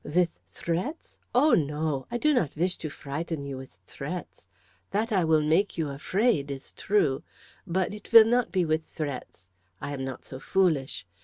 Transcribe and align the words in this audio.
"With 0.03 0.31
threats? 0.51 1.19
Oh, 1.35 1.51
no! 1.53 2.07
I 2.09 2.17
do 2.17 2.33
not 2.33 2.55
wish 2.55 2.75
to 2.77 2.89
frighten 2.89 3.45
you 3.45 3.55
with 3.57 3.73
threats. 3.85 4.47
That 4.89 5.11
I 5.11 5.23
will 5.23 5.43
make 5.43 5.77
you 5.77 5.89
afraid, 5.89 6.49
is 6.49 6.71
true, 6.73 7.21
but 7.67 7.93
it 7.93 8.11
will 8.11 8.25
not 8.25 8.51
be 8.51 8.65
with 8.65 8.83
threats 8.87 9.45
I 9.79 9.93
am 9.93 10.03
not 10.03 10.25
so 10.25 10.39
foolish. 10.39 11.05